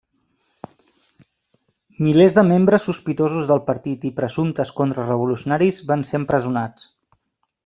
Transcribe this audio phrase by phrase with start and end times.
[2.05, 6.93] Milers de membres sospitosos del partit i presumptes contrarevolucionaris van ser empresonats.